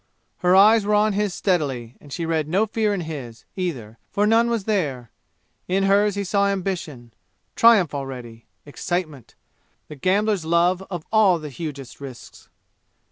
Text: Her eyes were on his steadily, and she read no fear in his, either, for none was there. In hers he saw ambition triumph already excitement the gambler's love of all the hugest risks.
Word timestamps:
Her 0.39 0.55
eyes 0.55 0.83
were 0.83 0.95
on 0.95 1.13
his 1.13 1.31
steadily, 1.31 1.95
and 2.01 2.11
she 2.11 2.25
read 2.25 2.47
no 2.47 2.65
fear 2.65 2.91
in 2.91 3.01
his, 3.01 3.45
either, 3.55 3.99
for 4.09 4.25
none 4.25 4.49
was 4.49 4.63
there. 4.63 5.11
In 5.67 5.83
hers 5.83 6.15
he 6.15 6.23
saw 6.23 6.47
ambition 6.47 7.13
triumph 7.55 7.93
already 7.93 8.47
excitement 8.65 9.35
the 9.89 9.95
gambler's 9.95 10.43
love 10.43 10.81
of 10.89 11.05
all 11.11 11.37
the 11.37 11.49
hugest 11.49 12.01
risks. 12.01 12.49